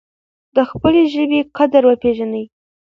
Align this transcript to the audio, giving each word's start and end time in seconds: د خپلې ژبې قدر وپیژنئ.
د 0.55 0.57
خپلې 0.69 1.01
ژبې 1.13 1.39
قدر 1.57 1.83
وپیژنئ. 1.87 2.45